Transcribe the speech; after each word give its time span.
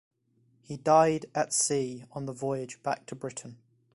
He 0.63 0.77
died 0.77 1.27
at 1.35 1.53
sea 1.53 2.05
on 2.11 2.25
the 2.25 2.33
voyage 2.33 2.81
back 2.81 3.05
to 3.05 3.15
Britain. 3.15 3.59